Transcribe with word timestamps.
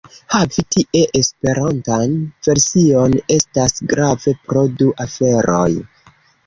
Havi 0.35 0.63
tie 0.75 1.01
Esperantan 1.19 2.17
version 2.49 3.15
estas 3.39 3.79
grave 3.93 4.37
pro 4.49 4.67
du 4.83 4.93
aferoj. 5.09 5.71